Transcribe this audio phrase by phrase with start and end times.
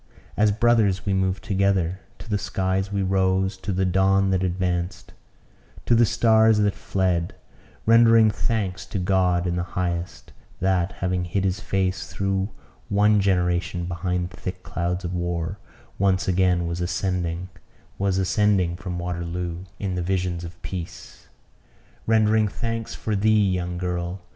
[0.35, 5.13] As brothers we moved together; to the skies we rose to the dawn that advanced
[5.85, 7.35] to the stars that fled;
[7.85, 12.49] rendering thanks to God in the highest that, having hid his face through
[12.89, 15.59] one generation behind thick clouds of War,
[15.99, 17.49] once again was ascending
[17.99, 21.27] was ascending from Waterloo in the visions of Peace;
[22.07, 24.19] rendering thanks for thee, young girl!